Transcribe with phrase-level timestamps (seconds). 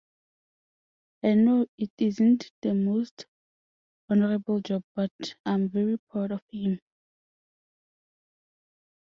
[1.21, 3.27] I know it isn't the most
[4.09, 5.11] honourable job, but
[5.45, 6.79] I'm very proud of him.